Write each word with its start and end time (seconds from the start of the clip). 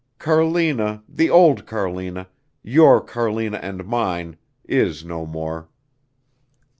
Carlina 0.17 1.03
the 1.07 1.29
old 1.29 1.67
Carlina, 1.67 2.27
your 2.63 2.99
Carlina 3.01 3.59
and 3.61 3.85
mine, 3.85 4.35
is 4.67 5.05
no 5.05 5.27
more." 5.27 5.69